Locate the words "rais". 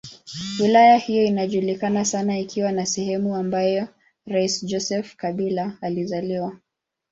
4.27-4.63